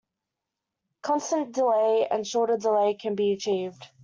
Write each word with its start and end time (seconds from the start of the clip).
Constant 1.03 1.51
delay, 1.51 2.07
and 2.09 2.25
shorter 2.25 2.57
delay, 2.57 2.95
can 2.95 3.13
be 3.13 3.33
achieved. 3.33 3.85